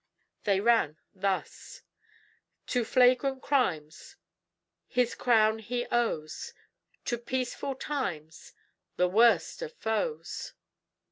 They 0.45 0.59
ran 0.61 0.97
thus: 1.13 1.83
To 2.65 2.83
flagrant 2.83 3.43
crimes 3.43 4.15
His 4.87 5.13
crown 5.13 5.59
he 5.59 5.85
owes, 5.91 6.53
To 7.05 7.19
peaceful 7.19 7.75
times 7.75 8.53
The 8.95 9.07
worst 9.07 9.61
of 9.61 9.73
foes. 9.75 10.53